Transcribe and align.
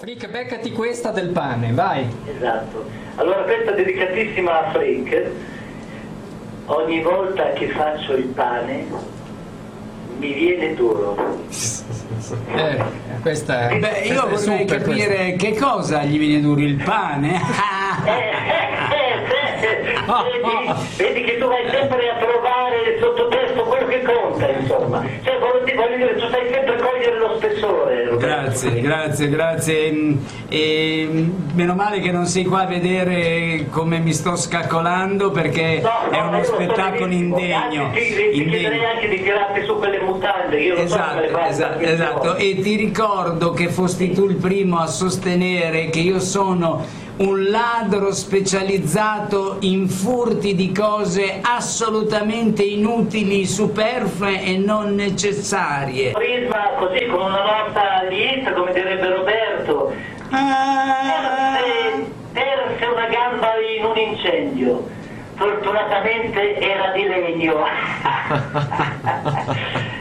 Frick, 0.00 0.30
beccati 0.30 0.72
questa 0.72 1.10
del 1.10 1.28
pane, 1.28 1.72
vai. 1.72 2.08
Esatto. 2.24 2.86
Allora 3.16 3.42
questa 3.42 3.72
è 3.72 3.74
dedicatissima 3.74 4.64
a 4.66 4.70
Frick. 4.70 5.30
Ogni 6.64 7.02
volta 7.02 7.52
che 7.52 7.68
faccio 7.68 8.14
il 8.14 8.24
pane 8.28 8.86
mi 10.16 10.32
viene 10.32 10.74
duro. 10.74 11.44
Eh, 12.54 12.82
questa 13.20 13.68
è... 13.68 13.78
Beh, 13.78 14.00
io 14.06 14.26
questa 14.28 14.50
vorrei 14.52 14.64
capire 14.64 15.36
che 15.36 15.54
cosa 15.54 16.02
gli 16.04 16.18
viene 16.18 16.40
duro 16.40 16.60
il 16.62 16.82
pane. 16.82 17.38
Eh, 18.02 18.10
eh, 18.10 18.70
eh, 18.96 20.00
vedi, 20.40 20.72
vedi 20.96 21.24
che 21.24 21.38
tu 21.38 21.46
vai 21.46 21.68
sempre 21.68 22.08
a 22.08 22.16
trovare 22.16 22.69
voglio, 25.80 25.96
di- 25.96 26.02
voglio 26.02 26.12
dire, 26.12 26.14
tu 26.14 26.28
sai 26.30 26.48
sempre 26.52 26.76
cogliere 26.78 27.18
lo 27.18 27.36
spessore. 27.36 28.08
Roberto. 28.08 28.18
Grazie, 28.26 28.80
grazie, 28.80 29.28
grazie. 29.28 30.16
E, 30.48 31.08
mm, 31.10 31.30
meno 31.54 31.74
male 31.74 32.00
che 32.00 32.10
non 32.10 32.26
sei 32.26 32.44
qua 32.44 32.60
a 32.62 32.66
vedere 32.66 33.66
come 33.70 33.98
mi 33.98 34.12
sto 34.12 34.36
scaccolando 34.36 35.30
perché 35.30 35.80
No, 35.82 36.10
è 36.10 36.20
no, 36.20 36.28
uno 36.28 36.42
so 36.44 36.54
spettacolo 36.54 37.12
indegno. 37.12 37.84
Anzi, 37.84 38.00
ti, 38.00 38.14
ti 38.14 38.42
indegno. 38.42 38.50
chiederei 38.50 38.84
anche 38.84 39.08
di 39.08 39.22
tirarti 39.22 39.64
su 39.64 39.76
quelle 39.76 40.00
mutande, 40.00 40.60
io 40.60 40.74
lo 40.74 40.80
so 40.80 40.84
Esatto, 40.86 41.38
esatto, 41.48 41.78
esatto. 41.84 42.34
E 42.36 42.60
ti 42.60 42.76
ricordo 42.76 43.52
che 43.52 43.68
fosti 43.68 44.12
tu 44.12 44.28
il 44.28 44.36
primo 44.36 44.78
a 44.78 44.86
sostenere 44.86 45.88
che 45.90 46.00
io 46.00 46.18
sono 46.20 46.84
un 47.20 47.50
ladro 47.50 48.12
specializzato 48.12 49.56
in 49.60 49.88
furti 49.88 50.54
di 50.54 50.72
cose 50.72 51.40
assolutamente 51.42 52.62
inutili, 52.62 53.44
superflue 53.44 54.42
e 54.42 54.56
non 54.56 54.94
necessarie. 54.94 56.12
Prisma 56.12 56.70
così 56.78 57.04
con 57.06 57.20
una 57.20 57.44
nota 57.44 58.04
lieta, 58.08 58.52
come 58.52 58.72
direbbe 58.72 59.08
Roberto, 59.08 59.92
Ah, 60.32 61.58
perse, 61.58 62.06
perse 62.32 62.84
una 62.86 63.06
gamba 63.08 63.48
in 63.76 63.84
un 63.84 63.98
incendio. 63.98 64.88
Fortunatamente 65.34 66.56
era 66.58 66.92
di 66.92 67.02
legno. 67.02 67.64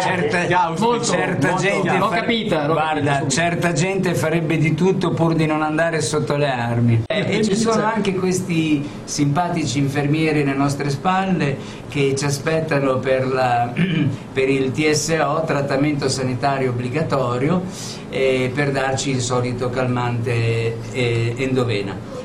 Certa, 0.00 0.74
Molto, 0.78 1.02
certa 1.02 1.48
molto. 1.52 1.62
gente 1.62 1.96
L'ho 1.96 2.08
fa- 2.08 2.16
capita, 2.16 2.66
l'ho 2.66 2.72
guarda, 2.74 3.10
capita 3.12 3.28
certa 3.30 3.72
gente 3.72 4.14
farebbe 4.14 4.58
di 4.58 4.74
tutto 4.74 5.12
pur 5.12 5.34
di 5.34 5.46
non 5.46 5.62
andare 5.62 6.02
sotto 6.02 6.36
le 6.36 6.50
armi. 6.50 7.02
Eh, 7.06 7.38
e 7.38 7.42
ci 7.44 7.56
sono 7.56 7.82
anche 7.84 8.14
questi 8.14 8.86
simpatici 9.04 9.78
infermieri 9.78 10.42
alle 10.42 10.52
nostre 10.52 10.90
spalle 10.90 11.56
che 11.88 12.14
ci 12.16 12.24
aspettano 12.26 12.98
per, 12.98 13.26
la- 13.26 13.72
per 14.32 14.48
il 14.50 14.72
TSO, 14.72 15.44
trattamento 15.46 16.06
sanitario 16.08 16.70
obbligatorio, 16.70 17.62
eh, 18.10 18.50
per 18.54 18.72
darci 18.72 19.10
il 19.10 19.20
solito 19.20 19.70
calmante 19.70 20.76
eh, 20.92 21.34
endovena. 21.38 22.20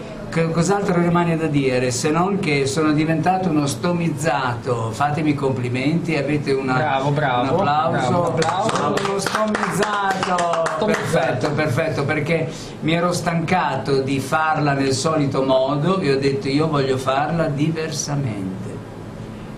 Cos'altro 0.45 0.99
rimane 1.01 1.35
da 1.35 1.47
dire 1.47 1.89
se 1.89 2.11
non 2.11 2.37
che 2.37 2.67
sono 2.67 2.91
diventato 2.91 3.49
uno 3.49 3.65
stomizzato? 3.65 4.91
Fatemi 4.91 5.33
complimenti, 5.33 6.15
avete 6.15 6.51
una, 6.51 6.73
Bravo, 6.75 7.09
bravo, 7.09 7.41
un 7.41 7.67
applauso. 7.67 8.09
bravo, 8.09 8.25
applauso. 8.27 8.75
Sono 8.75 8.95
uno 9.09 9.19
stomizzato. 9.19 10.63
Stomizzato. 10.75 10.85
Perfetto, 10.85 11.51
perfetto, 11.51 12.05
perché 12.05 12.47
mi 12.81 12.93
ero 12.93 13.11
stancato 13.13 14.01
di 14.01 14.19
farla 14.19 14.73
nel 14.73 14.93
solito 14.93 15.41
modo 15.41 15.99
e 15.99 16.13
ho 16.13 16.19
detto 16.19 16.47
io 16.49 16.67
voglio 16.67 16.97
farla 16.97 17.47
diversamente. 17.47 18.75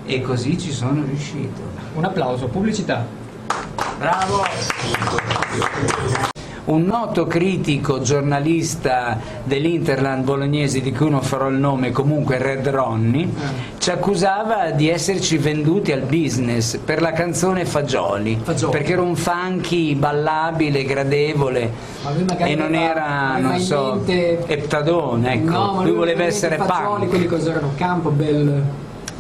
E 0.06 0.22
così 0.22 0.58
ci 0.58 0.72
sono 0.72 1.04
riuscito. 1.04 1.60
Un 1.96 2.06
applauso, 2.06 2.48
pubblicità. 2.48 3.06
Bravo! 3.98 4.44
Un 6.70 6.84
noto 6.84 7.26
critico 7.26 8.00
giornalista 8.00 9.18
dell'Interland 9.44 10.24
bolognese, 10.24 10.82
di 10.82 10.92
cui 10.92 11.10
non 11.10 11.24
farò 11.24 11.48
il 11.50 11.58
nome, 11.58 11.92
comunque 11.92 12.38
Red 12.38 12.68
Ronnie, 12.68 13.28
ci 13.80 13.90
accusava 13.90 14.70
di 14.70 14.88
esserci 14.88 15.38
venduti 15.38 15.92
al 15.92 16.02
business 16.02 16.78
per 16.78 17.02
la 17.02 17.12
canzone 17.12 17.66
Fagioli, 17.66 18.40
Fagioli. 18.44 18.72
perché 18.72 18.92
era 18.94 19.02
un 19.02 19.16
funky 19.16 19.96
ballabile, 19.96 20.84
gradevole 20.84 21.72
lui 22.04 22.26
e 22.38 22.54
non 22.54 22.76
era, 22.76 23.40
non 23.40 23.58
so, 23.58 23.96
mente- 24.06 24.44
Eptadone, 24.46 25.34
ecco. 25.34 25.50
No, 25.50 25.74
ma 25.74 25.82
lui 25.84 25.94
voleva 25.96 26.24
essere 26.24 26.54
i 26.54 26.58
fagioli, 26.60 27.00
punk. 27.00 27.10
quelli 27.10 27.26
cos'erano? 27.26 27.72
Campbell. 27.78 28.64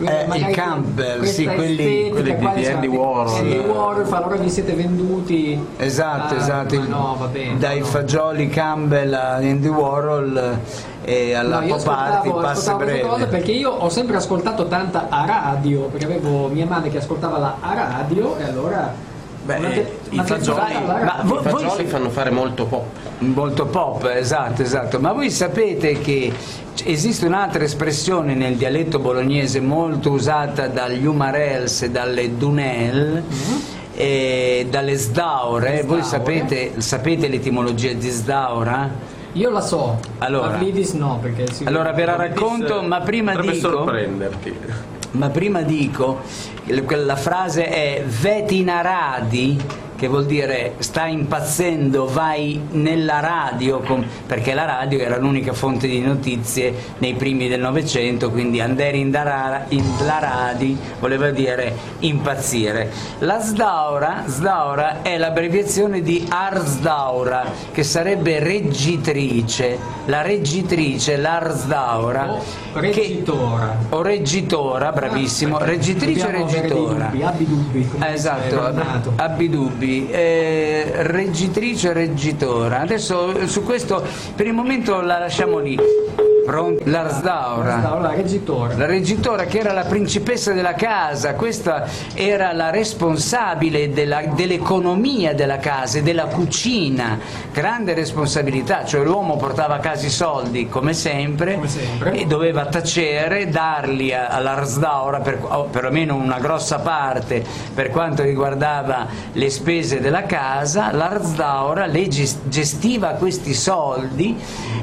Eh, 0.01 0.37
i 0.37 0.51
Campbell, 0.53 1.23
sì, 1.23 1.43
quelli- 1.45 2.09
quelli 2.09 2.33
di- 2.33 2.37
di 2.39 2.49
diceva, 2.55 2.75
Andy 2.75 2.87
Warhol. 2.87 3.37
Andy 3.39 3.57
Warhol 3.57 4.13
allora 4.13 4.35
vi 4.37 4.49
siete 4.49 4.73
venduti. 4.73 5.65
Esatto, 5.77 6.35
Ah, 6.35 6.37
esatto, 6.37 6.75
il- 6.75 6.87
no, 6.87 7.27
bene. 7.31 7.57
dai 7.57 7.79
no, 7.79 7.85
fagioli 7.85 8.47
Campbell 8.47 9.13
a 9.13 9.35
Andy 9.35 9.67
Warhol 9.67 10.57
e 11.03 11.33
alla 11.33 11.59
No, 11.59 11.67
pop 11.67 11.88
art 11.88 12.27
cose 12.27 12.73
breve. 12.75 13.25
perché 13.27 13.51
io 13.51 13.71
ho 13.71 13.89
sempre 13.89 14.15
ascoltato 14.17 14.67
tanta 14.67 15.07
a 15.09 15.25
radio, 15.25 15.81
perché 15.88 16.05
avevo 16.05 16.47
mia 16.47 16.65
madre 16.65 16.89
che 16.89 16.97
ascoltava 16.99 17.38
la 17.38 17.55
a 17.59 17.73
radio 17.73 18.38
e 18.38 18.43
allora 18.43 18.93
Beh, 19.57 19.91
I 20.09 20.21
fagioli, 20.23 20.73
ma 20.85 21.21
voi- 21.23 21.39
i 21.39 21.49
fagioli 21.49 21.85
fanno 21.85 22.09
fare 22.09 22.29
molto 22.29 22.65
pop. 22.65 22.85
Molto 23.19 23.65
pop, 23.65 24.05
esatto, 24.05 24.61
esatto. 24.61 24.99
Ma 24.99 25.11
voi 25.11 25.31
sapete 25.31 25.99
che 25.99 26.31
esiste 26.85 27.25
un'altra 27.25 27.63
espressione 27.63 28.35
nel 28.35 28.55
dialetto 28.55 28.99
bolognese 28.99 29.59
molto 29.59 30.11
usata 30.11 30.67
dagli 30.67 31.05
Umarels 31.05 31.81
e 31.83 31.89
dalle 31.89 32.38
Dunel, 32.38 33.23
e 33.95 34.67
dalle 34.69 34.95
Sdaure. 34.97 35.83
Voi 35.85 36.03
sapete, 36.03 36.73
sapete 36.81 37.27
l'etimologia 37.27 37.91
di 37.93 38.09
Sdaura? 38.09 38.89
Io 39.33 39.49
la 39.51 39.61
so, 39.61 39.99
Allora. 40.19 40.57
no, 40.93 41.19
perché 41.19 41.51
si- 41.53 41.63
Allora 41.65 41.91
ve 41.91 42.05
la 42.05 42.15
racconto, 42.15 42.81
ma 42.81 42.99
prima 43.01 43.33
Potrebbe 43.33 43.55
dico... 43.57 43.69
sorprenderti. 43.69 44.57
Ma 45.11 45.29
prima 45.29 45.61
dico, 45.63 46.21
il- 46.65 46.85
la 47.05 47.15
frase 47.15 47.67
è 47.67 48.03
vetinaradi, 48.05 49.59
che 49.99 50.07
vuol 50.07 50.25
dire 50.25 50.75
sta 50.77 51.07
impazzendo, 51.07 52.07
vai 52.07 52.61
nella 52.71 53.19
radio, 53.19 53.83
perché 54.25 54.53
la 54.53 54.63
radio 54.63 54.97
era 54.99 55.17
l'unica 55.17 55.51
fonte 55.51 55.87
di 55.87 55.99
notizie 55.99 56.73
nei 56.99 57.15
primi 57.15 57.49
del 57.49 57.59
Novecento, 57.59 58.31
quindi 58.31 58.61
andare 58.61 58.95
in, 58.95 59.13
in 59.69 59.83
la 60.05 60.19
radi 60.19 60.77
voleva 61.01 61.31
dire 61.31 61.75
impazzire. 61.99 62.89
La 63.19 63.39
sdaura, 63.39 64.23
sdaura 64.27 65.01
è 65.01 65.17
l'abbreviazione 65.17 66.01
di 66.01 66.25
arsdaura, 66.29 67.43
che 67.73 67.83
sarebbe 67.83 68.39
reggitrice, 68.39 69.77
la 70.05 70.21
reggitrice, 70.21 71.17
l'arsdaura. 71.17 72.31
O 72.31 72.79
che- 72.79 72.79
reggitora. 72.79 73.77
o 73.89 74.01
reggitora, 74.01 74.91
bravissimo, 74.93 75.57
reggitrice 75.57 76.25
o 76.27 76.31
reggitora. 76.31 77.05
dubbi, 77.07 77.21
abbi 77.23 77.45
dubbi. 77.45 77.89
Esatto, 77.99 79.11
abbi 79.17 79.49
dubbi. 79.49 79.88
Eh, 80.09 80.91
reggitrice 81.03 81.89
o 81.89 81.94
reggitora. 81.94 82.81
Adesso 82.81 83.47
su 83.47 83.63
questo 83.63 84.05
per 84.35 84.45
il 84.45 84.53
momento 84.53 85.01
la 85.01 85.17
lasciamo 85.17 85.57
lì. 85.59 85.77
Pronto? 86.49 86.81
L'arsdaura. 86.85 87.99
La 87.99 88.15
reggitora. 88.15 88.75
La 88.75 88.87
reggitora 88.87 89.45
che 89.45 89.59
era 89.59 89.71
la 89.71 89.83
principessa 89.83 90.51
della 90.51 90.73
casa, 90.73 91.35
questa 91.35 91.85
era 92.15 92.53
la 92.53 92.71
responsabile 92.71 93.93
dell'economia 93.93 95.35
della 95.35 95.57
casa 95.57 95.99
e 95.99 96.01
della 96.01 96.25
cucina, 96.25 97.19
grande 97.53 97.93
responsabilità, 97.93 98.83
cioè 98.83 99.03
l'uomo 99.03 99.38
portava 99.38 99.75
a 99.75 99.79
casa 99.79 100.07
i 100.07 100.09
soldi 100.09 100.67
come 100.67 100.93
sempre, 100.93 101.53
Come 101.53 101.67
sempre. 101.67 102.13
e 102.13 102.25
doveva 102.25 102.65
tacere, 102.65 103.47
darli 103.47 104.11
all'Arsdaura, 104.11 105.19
per, 105.19 105.38
perlomeno 105.69 106.15
una 106.15 106.39
grossa 106.39 106.79
parte 106.79 107.45
per 107.75 107.91
quanto 107.91 108.24
riguardava 108.24 109.06
le 109.33 109.50
spese 109.51 110.00
della 110.00 110.24
casa, 110.24 110.91
l'Arsdaura 110.91 111.85
le 111.85 112.07
gestiva 112.07 113.09
questi 113.09 113.53
soldi 113.53 114.35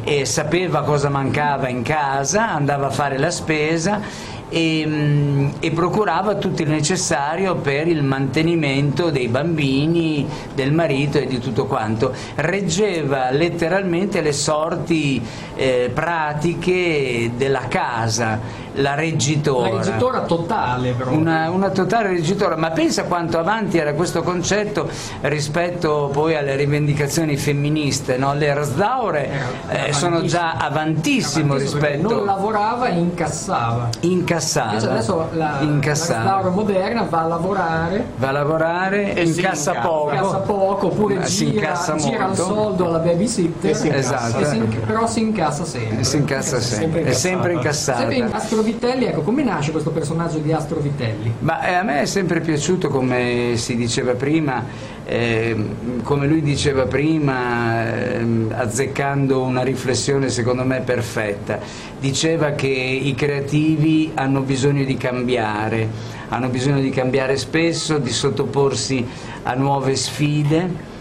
e 0.09 0.25
sapeva 0.25 0.85
cosa 0.85 1.09
mancava 1.09 1.69
in 1.69 1.83
casa, 1.83 2.49
andava 2.49 2.87
a 2.87 2.91
fare 2.91 3.19
la 3.19 3.33
spesa 3.33 4.01
e, 4.49 4.85
mm, 4.87 5.49
e 5.59 5.73
procurava 5.73 6.37
tutto 6.37 6.63
il 6.63 6.69
necessario 6.69 7.57
per 7.57 7.89
il 7.89 8.05
mantenimento 8.05 9.11
dei 9.11 9.27
bambini, 9.27 10.25
del 10.55 10.73
marito 10.73 11.19
e 11.19 11.27
di 11.27 11.41
tutto 11.41 11.67
quanto. 11.67 12.15
Reggeva 12.37 13.31
letteralmente 13.33 14.21
le 14.21 14.33
sorti 14.33 15.21
eh, 15.57 15.91
pratiche 15.93 17.33
della 17.37 17.67
casa. 17.67 18.65
La 18.77 18.95
reggitora. 18.95 19.71
La 19.71 19.83
reggitora 19.83 20.21
totale 20.21 20.93
però. 20.93 21.11
Una, 21.13 21.51
una 21.51 21.71
totale 21.71 22.09
reggitora, 22.09 22.57
ma 22.57 22.71
pensa 22.71 23.05
quanto 23.05 23.39
avanti 23.39 23.79
era 23.79 23.93
questo 23.95 24.23
concetto 24.23 24.89
rispetto 25.23 26.09
poi 26.13 26.37
alle 26.37 26.57
rivendicazioni 26.57 27.37
femministe, 27.37 28.17
no? 28.17 28.35
le 28.35 28.47
Erzdaure 28.47 29.29
Era 29.69 29.85
eh, 29.87 29.93
sono 29.93 30.23
già 30.25 30.55
avantissimo 30.57 31.55
rispetto 31.57 32.09
Non 32.15 32.25
lavorava 32.25 32.89
e 32.89 32.99
incassava. 32.99 33.89
incassata, 34.01 34.71
Invece 34.73 34.89
adesso 34.91 35.29
la, 35.33 35.59
incassata. 35.61 36.13
la 36.13 36.25
restauro 36.37 36.51
moderna 36.51 37.03
va 37.03 37.21
a 37.21 37.27
lavorare 37.27 38.05
va 38.17 38.29
a 38.29 38.33
lavorare, 38.33 39.15
E 39.15 39.23
incassa 39.25 39.71
incassa. 39.73 39.89
poco, 39.89 40.11
incassa 40.13 40.37
poco 40.39 40.87
oppure 40.87 41.21
gira, 41.25 41.53
incassa 41.69 41.95
gira 41.97 42.27
il 42.29 42.37
soldo 42.37 42.87
alla 42.87 42.99
babysitter 42.99 43.71
E 43.71 43.75
si 43.75 43.87
incassa. 43.87 44.27
Esatto. 44.27 44.39
e 44.41 44.45
si 44.45 44.59
però 44.87 45.07
si 45.07 45.21
incassa 45.21 45.65
sempre 45.65 46.05
si 46.05 46.17
incassa 46.17 46.61
sempre, 46.61 47.05
è 47.05 47.13
sempre 47.13 47.53
incassata. 47.53 47.99
Sempre 48.01 48.17
in- 48.17 48.29
Astro 48.33 48.63
Vitelli, 48.67 49.05
ecco 49.05 49.23
come 49.23 49.45
nasce 49.45 49.71
questo 49.71 49.91
personaggio 49.91 50.39
di 50.39 50.53
Astro 50.53 50.81
Vitelli? 50.81 51.33
Ma 51.39 51.61
eh, 51.61 51.75
a 51.75 51.85
me 51.85 52.01
è 52.01 52.05
sempre 52.05 52.41
piaciuto, 52.41 52.89
come 52.89 53.53
si 53.55 53.77
diceva 53.77 54.15
prima, 54.15 54.65
ehm, 55.05 56.03
come 56.03 56.27
lui 56.27 56.43
diceva 56.43 56.87
prima, 56.87 58.17
ehm, 58.17 58.53
azzeccando 58.57 59.41
una 59.41 59.63
riflessione 59.63 60.29
secondo 60.31 60.65
me 60.65 60.81
perfetta, 60.81 61.61
diceva 62.01 62.51
che 62.51 62.67
i 62.67 63.15
creativi 63.15 64.11
hanno 64.15 64.41
bisogno 64.41 64.83
di 64.83 64.97
cambiare, 64.97 65.89
hanno 66.31 66.49
bisogno 66.49 66.81
di 66.81 66.91
cambiare 66.91 67.37
spesso, 67.37 67.99
di 67.99 68.11
sottoporsi 68.11 69.07
a 69.45 69.55
nuove 69.55 69.95
sfide. 69.95 70.95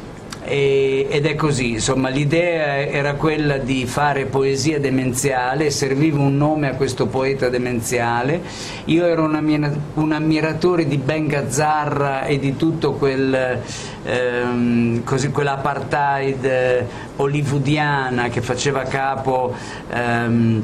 E- 0.48 1.08
ed 1.10 1.26
è 1.26 1.34
così, 1.36 1.72
insomma 1.72 2.10
l'idea 2.10 2.78
era 2.88 3.16
quella 3.16 3.58
di 3.58 3.86
fare 3.88 4.26
poesia 4.26 4.80
demenziale, 4.80 5.72
serviva 5.72 6.20
un 6.20 6.38
nome 6.38 6.70
a 6.70 6.76
questo 6.76 7.08
poeta 7.08 7.50
demenziale, 7.50 8.42
io 8.86 9.06
ero 9.06 9.24
un, 9.24 9.34
ammira- 9.36 9.74
un 9.96 10.12
ammiratore 10.12 10.88
di 10.88 10.98
Ben 10.98 11.26
Gazzarra 11.26 12.26
e 12.26 12.38
di 12.38 12.56
tutto 12.56 12.94
quel, 12.94 13.60
ehm, 14.04 15.04
così, 15.04 15.32
quell'apartheid 15.32 16.46
eh, 16.46 16.86
hollywoodiana 17.16 18.30
che 18.30 18.42
faceva 18.42 18.84
capo 18.84 19.56
ehm, 19.90 20.64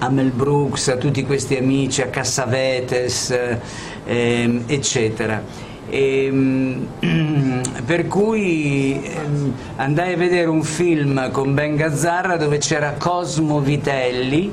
a 0.00 0.08
Mel 0.08 0.30
Brooks, 0.30 0.88
a 0.88 0.96
tutti 0.96 1.24
questi 1.24 1.56
amici, 1.56 2.02
a 2.02 2.06
Cassavetes, 2.06 3.30
eh, 3.30 3.60
ehm, 4.06 4.64
eccetera. 4.66 5.70
Ehm, 5.94 6.86
per 7.84 8.06
cui 8.08 8.98
ehm, 9.04 9.52
andai 9.76 10.14
a 10.14 10.16
vedere 10.16 10.48
un 10.48 10.62
film 10.62 11.30
con 11.30 11.52
Ben 11.52 11.76
Gazzarra 11.76 12.36
dove 12.38 12.56
c'era 12.58 12.94
Cosmo 12.96 13.60
Vitelli 13.60 14.50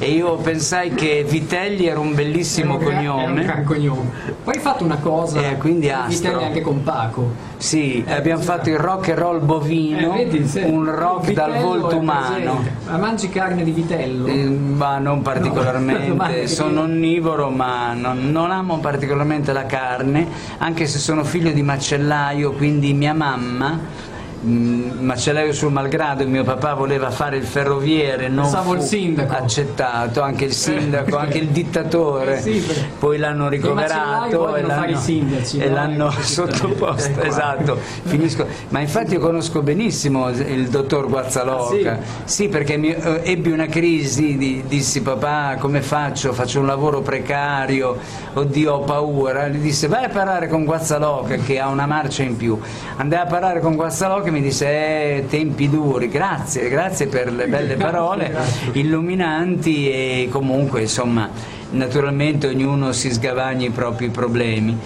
e 0.00 0.10
io 0.10 0.34
pensai 0.36 0.92
che 0.94 1.24
Vitelli 1.28 1.86
era 1.86 2.00
un 2.00 2.12
bellissimo 2.14 2.80
Era 2.80 2.88
un 2.88 2.90
gra- 2.90 3.00
Era 3.00 3.12
un 3.12 3.22
cognome. 3.24 3.42
gran 3.44 3.64
cognome. 3.64 4.10
Poi 4.42 4.54
hai 4.54 4.60
fatto 4.60 4.82
una 4.84 4.96
cosa, 4.96 5.40
Eh, 5.50 5.56
quindi. 5.58 5.92
Vitelli 6.08 6.42
anche 6.44 6.60
con 6.60 6.82
Paco. 6.82 7.48
Sì, 7.56 8.02
abbiamo 8.08 8.40
fatto 8.42 8.70
il 8.70 8.78
rock 8.78 9.10
and 9.10 9.18
roll 9.18 9.44
bovino, 9.44 10.14
Eh, 10.16 10.24
vedi, 10.24 10.48
se- 10.48 10.62
un 10.62 10.90
rock 10.92 11.32
dal 11.32 11.58
volto 11.60 11.98
umano. 11.98 12.64
Ma 12.88 12.96
mangi 12.96 13.28
carne 13.28 13.62
di 13.62 13.70
vitello? 13.70 14.26
Eh, 14.26 14.44
ma 14.48 14.98
non 14.98 15.16
No, 15.18 15.20
particolarmente, 15.22 16.06
domani- 16.08 16.48
sono 16.48 16.80
onnivoro 16.82 17.50
ma 17.50 17.92
non, 17.92 18.30
non 18.32 18.50
amo 18.50 18.78
particolarmente 18.78 19.52
la 19.52 19.66
carne, 19.66 20.26
anche 20.58 20.79
se 20.86 20.98
sono 20.98 21.24
figlio 21.24 21.52
di 21.52 21.62
macellaio, 21.62 22.52
quindi 22.52 22.92
mia 22.92 23.14
mamma, 23.14 23.72
mm, 23.72 24.19
macellaio 24.42 25.52
sul 25.52 25.70
malgrado, 25.70 26.26
mio 26.26 26.44
papà 26.44 26.74
voleva 26.74 27.10
fare 27.10 27.36
il 27.36 27.44
ferroviere, 27.44 28.28
non 28.28 28.44
Pensavo 28.44 28.74
fu 28.74 28.80
sindaco. 28.80 29.34
accettato, 29.34 30.22
anche 30.22 30.46
il 30.46 30.52
sindaco, 30.52 31.16
anche 31.18 31.38
il 31.38 31.48
dittatore, 31.48 32.38
Eh 32.38 32.40
sì, 32.40 32.66
poi 32.98 33.18
l'hanno 33.18 33.48
ricoverato 33.48 34.54
e 34.56 34.62
l'hanno, 34.62 34.96
sindaci, 34.98 35.58
e 35.58 35.68
no? 35.68 35.74
l'hanno 35.74 36.10
Ecco, 36.10 36.22
sottoposto, 36.22 37.10
ecco. 37.10 37.22
esatto, 37.22 37.78
finisco. 38.04 38.46
ma 38.70 38.80
infatti 38.80 39.14
io 39.14 39.20
conosco 39.20 39.60
benissimo 39.62 40.28
il 40.30 40.68
dottor 40.68 41.08
Guazzaloca, 41.08 41.92
Ah, 41.92 41.98
sì, 42.24 42.48
perché 42.48 42.76
mi, 42.76 42.94
eh, 42.94 43.20
ebbi 43.24 43.50
una 43.50 43.66
crisi, 43.66 44.36
di- 44.38 44.64
dissi 44.66 45.02
papà 45.02 45.56
come 45.58 45.82
faccio? 45.82 46.32
Faccio 46.32 46.60
un 46.60 46.66
lavoro 46.66 47.00
precario, 47.02 47.98
oddio 48.34 48.72
ho 48.74 48.80
paura. 48.80 49.48
Gli 49.48 49.58
disse 49.58 49.86
vai 49.86 50.04
a 50.04 50.08
parlare 50.08 50.48
con 50.48 50.64
Guazzaloca 50.64 51.36
che 51.36 51.58
ha 51.58 51.68
una 51.68 51.86
marcia 51.86 52.22
in 52.22 52.36
più. 52.36 52.58
Andai 52.96 53.20
a 53.20 53.26
parlare 53.26 53.60
con 53.60 53.74
Guazzaloca 53.74 54.29
e 54.30 54.32
mi 54.32 54.42
disse 54.42 54.66
eh, 54.66 55.24
tempi 55.28 55.68
duri, 55.68 56.08
grazie, 56.08 56.68
grazie 56.68 57.08
per 57.08 57.32
le 57.32 57.48
belle 57.48 57.74
parole 57.74 58.32
illuminanti 58.72 59.90
e 59.90 60.28
comunque 60.30 60.82
insomma 60.82 61.28
naturalmente 61.70 62.46
ognuno 62.46 62.92
si 62.92 63.12
sgavagna 63.12 63.66
i 63.66 63.70
propri 63.70 64.08
problemi. 64.08 64.78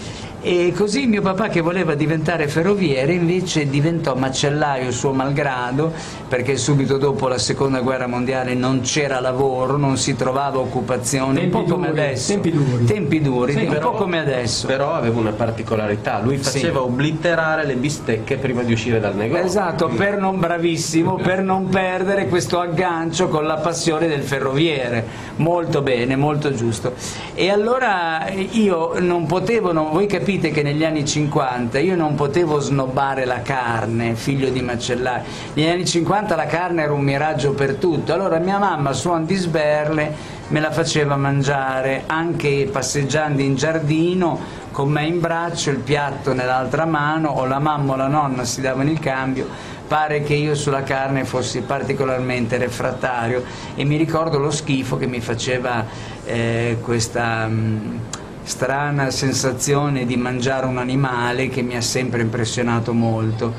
E 0.47 0.75
così 0.77 1.07
mio 1.07 1.23
papà 1.23 1.49
che 1.49 1.63
voleva 1.63 1.95
diventare 1.95 2.49
ferroviere 2.49 3.15
invece 3.15 3.67
diventò 3.67 4.15
macellaio 4.15 4.91
suo 4.91 5.15
malgrado 5.15 5.91
perché 6.29 6.59
subito 6.59 6.99
dopo 6.99 7.29
la 7.29 7.39
seconda 7.39 7.81
guerra 7.81 8.07
mondiale 8.07 8.53
non 8.53 8.83
c'era 8.83 9.21
lavoro, 9.21 9.79
non 9.79 9.97
si 9.97 10.15
trovava 10.17 10.59
occupazione, 10.59 11.41
Tempi 11.41 11.57
un 11.57 11.65
po' 11.65 11.73
come 11.73 11.87
duri, 11.89 12.01
adesso. 12.01 12.33
tempi 12.33 12.51
duri. 12.53 12.85
Tempi 12.85 13.21
duri, 13.23 13.53
Sì, 13.53 13.59
un 13.65 13.69
però- 13.69 13.91
po' 13.93 13.97
come 13.97 14.19
adesso. 14.19 14.67
Però 14.67 14.93
aveva 14.93 15.19
una 15.19 15.31
particolarità, 15.33 16.21
lui 16.21 16.37
faceva 16.37 16.83
obliterare 16.83 17.65
le 17.65 17.77
bistecche 17.77 18.37
prima 18.37 18.63
di 18.63 18.75
uscire 18.75 19.01
dal 19.01 19.17
negozio. 19.17 19.47
Esatto, 19.47 19.89
per 19.89 20.19
non 20.19 20.39
bravissimo, 20.39 21.15
per 21.15 21.41
non 21.43 21.71
perdere 21.71 22.29
questo 22.29 22.61
aggancio 22.61 23.29
con 23.29 23.47
la 23.47 23.57
passione 23.57 24.09
del 24.09 24.21
ferroviere. 24.21 25.07
Molto 25.37 25.81
bene, 25.81 26.17
molto 26.17 26.53
giusto. 26.53 26.93
E 27.35 27.49
allora 27.49 28.27
io 28.31 28.99
non 29.01 29.25
potevo, 29.25 29.73
non- 29.73 29.91
voi 29.91 30.07
capite 30.07 30.33
che 30.39 30.63
negli 30.63 30.85
anni 30.85 31.05
50 31.05 31.79
io 31.79 31.97
non 31.97 32.15
potevo 32.15 32.59
snobbare 32.59 33.25
la 33.25 33.43
carne, 33.43 34.15
figlio 34.15 34.51
di 34.51 34.61
macellaio. 34.61 35.23
Negli 35.55 35.69
anni 35.69 35.87
50 35.87 36.35
la 36.37 36.47
carne 36.47 36.83
era 36.83 36.93
un 36.93 37.03
miraggio 37.03 37.53
per 37.53 37.75
tutto. 37.75 38.13
Allora 38.13 38.39
mia 38.39 38.59
mamma, 38.59 38.93
suon 38.93 39.25
di 39.25 39.35
sberle, 39.37 40.15
me 40.49 40.61
la 40.61 40.71
faceva 40.71 41.17
mangiare 41.17 42.05
anche 42.07 42.69
passeggiando 42.71 43.41
in 43.41 43.55
giardino 43.55 44.63
con 44.71 44.91
me 44.91 45.07
in 45.07 45.21
braccio, 45.21 45.71
il 45.71 45.79
piatto 45.79 46.33
nell'altra 46.33 46.85
mano, 46.85 47.29
o 47.29 47.47
la 47.47 47.61
mamma 47.61 47.93
o 47.93 47.97
la 47.97 48.09
nonna 48.09 48.45
si 48.45 48.61
davano 48.61 48.91
il 48.91 48.99
cambio, 48.99 49.47
pare 49.87 50.23
che 50.23 50.35
io 50.35 50.57
sulla 50.57 50.83
carne 50.83 51.25
fossi 51.25 51.61
particolarmente 51.61 52.59
refrattario 52.59 53.45
e 53.77 53.85
mi 53.85 53.97
ricordo 53.97 54.39
lo 54.39 54.51
schifo 54.51 54.97
che 54.97 55.07
mi 55.07 55.21
faceva 55.21 55.85
eh, 56.25 56.79
questa 56.83 57.47
mh, 57.47 58.01
strana 58.45 59.11
sensazione 59.11 60.07
di 60.07 60.17
mangiare 60.17 60.67
un 60.67 60.79
animale 60.79 61.49
che 61.49 61.63
mi 61.63 61.77
ha 61.77 61.81
sempre 61.81 62.23
impressionato 62.23 62.93
molto. 62.93 63.53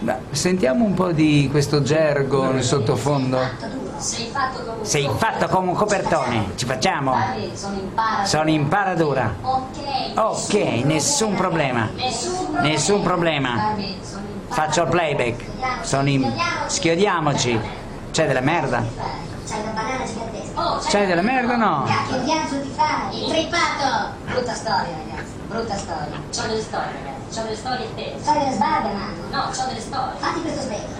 Beh, 0.00 0.16
sentiamo 0.30 0.84
un 0.84 0.94
po' 0.94 1.12
di 1.12 1.48
questo 1.50 1.82
gergo 1.82 2.50
nel 2.50 2.64
sottofondo. 2.64 3.38
Sei 3.98 4.30
fatto 4.32 4.64
come 4.64 4.78
un 4.78 4.84
Sei 4.86 5.10
fatto 5.14 5.46
come 5.48 5.68
un 5.68 5.74
copertone, 5.76 6.52
ci 6.54 6.64
facciamo? 6.64 7.14
Sono 8.24 8.48
in 8.48 8.66
paradura. 8.66 9.34
Ok. 10.14 10.84
Nessun 10.84 11.34
problema. 11.34 11.90
Nessun 12.62 13.02
problema. 13.02 13.74
Faccio 14.48 14.82
il 14.84 14.88
playback. 14.88 15.44
Sono 15.82 16.08
in... 16.08 16.32
Schiodiamoci. 16.66 17.60
C'è 18.10 18.26
della 18.26 18.40
merda? 18.40 18.82
C'hai 19.46 19.60
una 19.60 19.70
banana 19.72 20.04
gigantesca. 20.04 20.39
Oh, 20.62 20.78
C'hai 20.86 21.06
della 21.06 21.22
merda 21.22 21.54
o 21.54 21.56
no? 21.56 21.86
Il 22.10 22.22
ghiaccio 22.22 22.60
ti 22.60 22.70
fai. 22.76 23.24
Trippato. 23.28 24.12
Brutta 24.26 24.52
storia, 24.52 24.94
ragazzi. 25.06 25.32
Brutta 25.48 25.74
storia. 25.74 26.20
C'ho 26.30 26.46
delle 26.48 26.60
storie, 26.60 26.92
ragazzi. 27.02 27.34
C'ho 27.34 27.42
delle 27.44 27.56
storie 27.56 27.94
tese. 27.94 28.18
Storie 28.20 28.40
delle 28.44 28.54
sbarbe, 28.56 28.88
mano. 28.92 29.12
No, 29.30 29.50
c'ho 29.50 29.66
delle 29.68 29.80
storie. 29.80 30.18
Fatti 30.18 30.40
questo 30.42 30.60
specchio. 30.60 30.98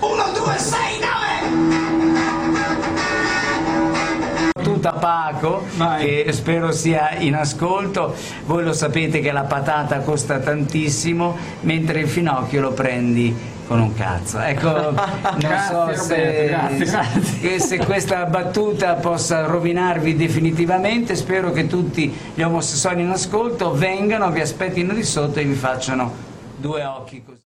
Tutta 4.63 4.93
Paco, 4.93 5.65
Vai. 5.77 6.05
che 6.25 6.33
spero 6.33 6.73
sia 6.73 7.17
in 7.19 7.35
ascolto. 7.35 8.15
Voi 8.47 8.65
lo 8.65 8.73
sapete 8.73 9.21
che 9.21 9.31
la 9.31 9.43
patata 9.43 9.99
costa 10.01 10.39
tantissimo, 10.39 11.37
mentre 11.61 12.01
il 12.01 12.09
finocchio 12.09 12.63
lo 12.63 12.73
prendi 12.73 13.59
con 13.71 13.81
un 13.81 13.95
cazzo. 13.95 14.41
Ecco, 14.41 14.91
non 14.91 15.95
so 15.95 15.95
se, 15.95 16.47
grazie, 16.49 17.61
se 17.61 17.79
questa 17.79 18.25
battuta 18.27 18.95
possa 18.95 19.47
rovinarvi 19.47 20.17
definitivamente. 20.17 21.15
Spero 21.15 21.53
che 21.53 21.69
tutti 21.69 22.13
gli 22.35 22.43
omosessuali 22.43 23.03
in 23.03 23.11
ascolto 23.11 23.73
vengano, 23.73 24.29
vi 24.33 24.41
aspettino 24.41 24.93
di 24.93 25.05
sotto 25.05 25.39
e 25.39 25.45
vi 25.45 25.55
facciano 25.55 26.13
due 26.57 26.83
occhi 26.83 27.23
così. 27.25 27.50